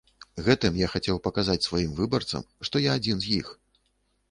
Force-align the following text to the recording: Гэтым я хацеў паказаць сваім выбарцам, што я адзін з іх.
Гэтым 0.45 0.79
я 0.79 0.87
хацеў 0.93 1.19
паказаць 1.27 1.59
сваім 1.67 1.93
выбарцам, 2.01 2.49
што 2.69 2.85
я 2.89 2.99
адзін 3.01 3.17
з 3.27 3.33
іх. 3.39 3.55